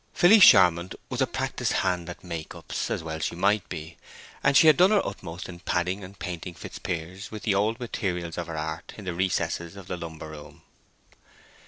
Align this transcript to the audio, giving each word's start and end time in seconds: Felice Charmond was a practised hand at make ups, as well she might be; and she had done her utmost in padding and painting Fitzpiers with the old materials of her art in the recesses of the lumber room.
Felice 0.15 0.43
Charmond 0.47 0.95
was 1.09 1.21
a 1.21 1.27
practised 1.27 1.73
hand 1.73 2.09
at 2.09 2.23
make 2.23 2.55
ups, 2.55 2.89
as 2.89 3.03
well 3.03 3.19
she 3.19 3.35
might 3.35 3.69
be; 3.69 3.97
and 4.43 4.57
she 4.57 4.65
had 4.65 4.75
done 4.75 4.89
her 4.89 5.05
utmost 5.07 5.47
in 5.47 5.59
padding 5.59 6.03
and 6.03 6.17
painting 6.17 6.55
Fitzpiers 6.55 7.29
with 7.29 7.43
the 7.43 7.53
old 7.53 7.79
materials 7.79 8.35
of 8.35 8.47
her 8.47 8.57
art 8.57 8.93
in 8.97 9.05
the 9.05 9.13
recesses 9.13 9.75
of 9.75 9.85
the 9.85 9.97
lumber 9.97 10.29
room. 10.31 10.63